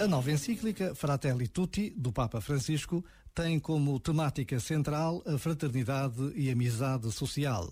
A 0.00 0.08
nova 0.08 0.32
encíclica 0.32 0.94
Fratelli 0.94 1.46
Tutti, 1.46 1.90
do 1.90 2.10
Papa 2.10 2.40
Francisco, 2.40 3.04
tem 3.34 3.60
como 3.60 4.00
temática 4.00 4.58
central 4.58 5.22
a 5.26 5.36
fraternidade 5.36 6.32
e 6.34 6.50
amizade 6.50 7.12
social. 7.12 7.70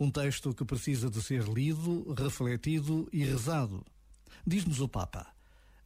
Um 0.00 0.10
texto 0.10 0.54
que 0.54 0.64
precisa 0.64 1.10
de 1.10 1.22
ser 1.22 1.42
lido, 1.44 2.14
refletido 2.14 3.06
e 3.12 3.24
rezado. 3.24 3.84
Diz-nos 4.46 4.80
o 4.80 4.88
Papa. 4.88 5.26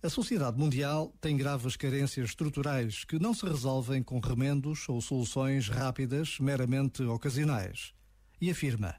A 0.03 0.09
sociedade 0.09 0.57
mundial 0.57 1.13
tem 1.21 1.37
graves 1.37 1.77
carências 1.77 2.31
estruturais 2.31 3.05
que 3.05 3.19
não 3.19 3.35
se 3.35 3.45
resolvem 3.45 4.01
com 4.01 4.21
remendos 4.21 4.89
ou 4.89 5.01
soluções 5.01 5.69
rápidas 5.69 6.39
meramente 6.39 7.03
ocasionais. 7.03 7.93
E 8.41 8.49
afirma: 8.49 8.95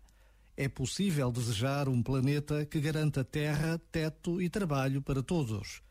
é 0.64 0.70
possível 0.70 1.32
desejar 1.32 1.90
um 1.90 2.02
planeta 2.04 2.66
que 2.66 2.80
garanta 2.80 3.24
terra, 3.24 3.82
teto 3.92 4.42
e 4.42 4.50
trabalho 4.50 5.02
para 5.02 5.24
todos 5.24 5.82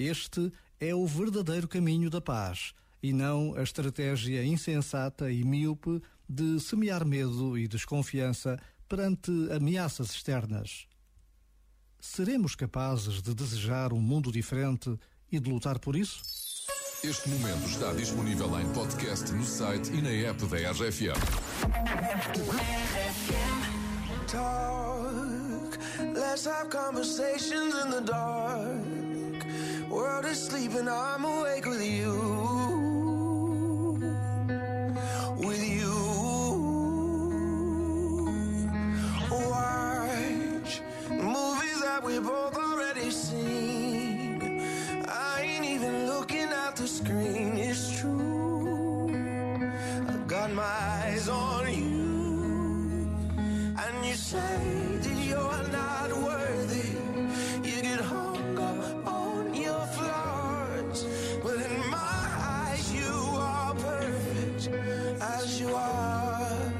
este 0.00 0.50
é 0.80 0.94
o 0.94 1.06
verdadeiro 1.06 1.68
caminho 1.68 2.08
da 2.08 2.22
paz 2.22 2.72
e 3.02 3.12
não 3.12 3.54
a 3.54 3.62
estratégia 3.62 4.42
insensata 4.42 5.30
e 5.30 5.44
míope 5.44 6.02
de 6.26 6.58
semear 6.58 7.04
medo 7.04 7.58
e 7.58 7.68
desconfiança 7.68 8.58
perante 8.88 9.30
ameaças 9.52 10.10
externas. 10.10 10.86
Seremos 12.00 12.54
capazes 12.54 13.20
de 13.20 13.34
desejar 13.34 13.92
um 13.92 14.00
mundo 14.00 14.32
diferente 14.32 14.98
e 15.30 15.38
de 15.38 15.50
lutar 15.50 15.78
por 15.78 15.94
isso? 15.94 16.22
Este 17.04 17.28
momento 17.28 17.66
está 17.66 17.92
disponível 17.92 18.58
em 18.58 18.72
podcast 18.72 19.30
no 19.32 19.44
site 19.44 19.90
e 19.92 20.00
na 20.00 20.10
app 20.10 20.46
da 20.46 20.56
RFM. 20.70 21.20
Talk, 24.30 25.76
let's 26.14 26.44
have 26.44 26.70
conversations 26.70 27.74
in 27.74 27.90
the 27.90 28.00
dark. 28.00 29.90
World 29.90 30.24
is 30.24 30.40
sleeping, 30.40 30.88
I'm 30.88 31.24
awake 31.24 31.66
with 31.66 31.84
you. 31.84 32.12
With 35.36 35.68
you. 35.68 35.90
Watch 39.32 40.80
movies 41.10 41.80
that 41.80 42.00
we 42.04 42.20
both 42.20 42.56
already 42.56 43.10
seen. 43.10 44.62
I 45.08 45.40
ain't 45.40 45.64
even 45.64 46.06
looking 46.06 46.50
at 46.50 46.76
the 46.76 46.86
screen, 46.86 47.56
it's 47.56 47.98
true. 47.98 49.10
I've 50.08 50.28
got 50.28 50.52
my 50.52 50.62
eyes 50.62 51.28
on 51.28 51.64
you. 51.66 51.69
That 54.32 55.16
you're 55.24 55.68
not 55.72 56.12
worthy. 56.12 56.90
You 57.68 57.82
get 57.82 58.00
hung 58.00 58.56
up 58.56 59.06
on 59.08 59.52
your 59.54 59.84
flaws. 59.86 61.04
But 61.42 61.56
in 61.56 61.90
my 61.90 62.26
eyes, 62.38 62.94
you 62.94 63.12
are 63.34 63.74
perfect 63.74 64.68
as 65.20 65.60
you 65.60 65.74
are. 65.74 66.72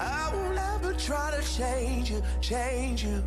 I 0.00 0.30
won't 0.32 0.58
ever 0.58 0.94
try 0.94 1.30
to 1.38 1.42
change 1.58 2.10
you, 2.10 2.22
change 2.40 3.04
you. 3.04 3.22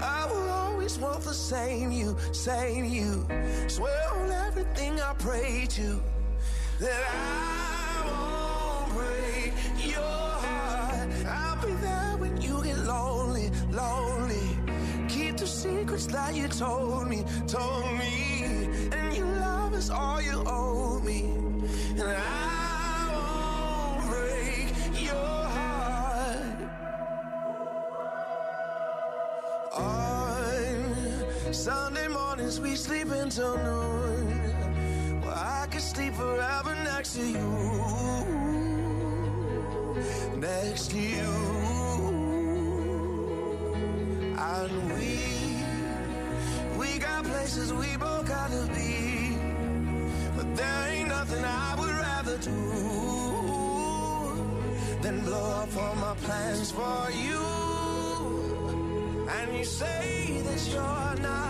I 0.00 0.26
will 0.30 0.48
always 0.48 0.98
want 0.98 1.22
the 1.22 1.34
same 1.34 1.92
you, 1.92 2.16
same 2.32 2.86
you. 2.86 3.26
Swear 3.68 4.14
on 4.14 4.30
everything 4.30 5.00
I 5.02 5.12
pray 5.18 5.66
to 5.68 6.00
that 6.78 7.02
I 7.12 8.06
won't 8.08 8.94
break 8.94 9.52
your 9.94 10.29
lonely. 13.80 14.48
Keep 15.08 15.36
the 15.38 15.46
secrets 15.46 16.06
that 16.06 16.34
you 16.34 16.48
told 16.48 17.08
me, 17.08 17.24
told 17.46 17.92
me. 18.02 18.14
And 18.92 19.16
your 19.16 19.26
love 19.26 19.74
is 19.74 19.90
all 19.90 20.20
you 20.20 20.42
owe 20.46 21.00
me. 21.00 21.20
And 22.00 22.02
I 22.02 23.02
won't 23.14 24.00
break 24.10 24.68
your 25.08 25.38
heart. 25.56 26.56
On 29.72 31.52
Sunday 31.52 32.08
mornings 32.08 32.60
we 32.60 32.76
sleep 32.76 33.08
until 33.10 33.56
noon. 33.58 35.20
Well, 35.22 35.34
I 35.34 35.66
could 35.70 35.82
sleep 35.82 36.14
forever 36.14 36.74
next 36.90 37.14
to 37.14 37.24
you. 37.36 37.48
Next 40.36 40.90
to 40.92 40.98
you. 40.98 41.69
And 44.42 44.92
we, 44.94 45.18
we 46.78 46.98
got 46.98 47.24
places 47.24 47.74
we 47.74 47.94
both 47.98 48.26
gotta 48.26 48.66
be. 48.74 49.36
But 50.34 50.56
there 50.56 50.88
ain't 50.88 51.08
nothing 51.08 51.44
I 51.44 51.74
would 51.78 51.90
rather 51.90 52.38
do 52.38 52.50
than 55.02 55.20
blow 55.26 55.50
up 55.62 55.76
all 55.76 55.94
my 55.96 56.14
plans 56.22 56.70
for 56.70 57.10
you. 57.10 57.44
And 59.28 59.58
you 59.58 59.64
say 59.64 60.40
that 60.42 60.68
you're 60.72 61.22
not 61.22 61.49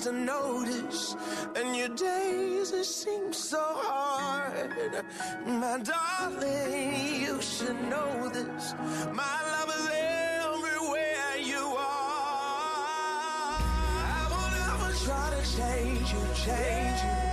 seems 0.00 0.04
to 0.04 0.12
notice. 0.24 1.16
And 1.56 1.76
your 1.76 1.88
days 1.88 2.72
it 2.72 2.84
seems 2.84 3.36
so 3.36 3.60
hard. 3.60 5.04
My 5.46 5.78
darling, 5.78 7.20
you 7.20 7.40
should 7.40 7.80
know 7.88 8.28
this. 8.28 8.74
My 9.12 9.36
love 9.52 9.68
is 9.68 9.88
everywhere 9.92 11.36
you 11.42 11.64
are. 11.76 11.86
I 14.02 14.26
will 14.30 14.50
never 14.60 14.92
try 15.04 15.30
to 15.36 15.42
change 15.56 16.12
you, 16.12 16.22
change 16.34 17.00
you. 17.02 17.29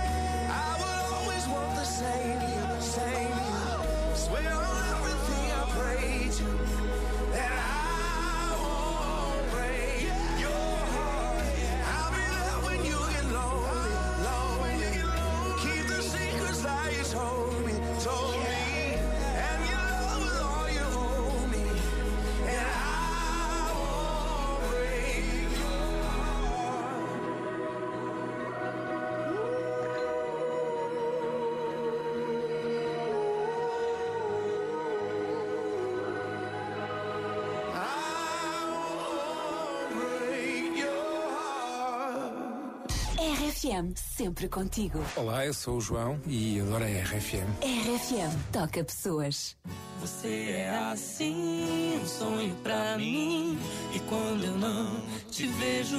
RFM, 43.68 43.92
sempre 43.94 44.48
contigo. 44.48 44.98
Olá, 45.14 45.44
eu 45.44 45.52
sou 45.52 45.76
o 45.76 45.80
João 45.80 46.18
e 46.26 46.58
adoro 46.58 46.84
a 46.84 46.86
RFM. 46.86 47.46
RFM, 47.60 48.34
toca 48.50 48.82
pessoas. 48.82 49.56
Você 50.00 50.52
é 50.52 50.70
assim, 50.90 52.00
um 52.02 52.06
sonho 52.06 52.54
pra 52.62 52.96
mim. 52.96 53.58
E 53.94 54.00
quando 54.00 54.44
eu 54.44 54.56
não 54.56 54.96
te 55.30 55.46
vejo, 55.46 55.98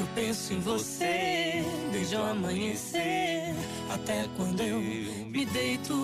eu 0.00 0.06
penso 0.14 0.54
em 0.54 0.60
você 0.60 1.62
desde 1.92 2.16
o 2.16 2.22
amanhecer 2.22 3.54
até 3.90 4.26
quando 4.36 4.62
eu 4.62 4.80
me 4.80 5.44
deito. 5.44 5.94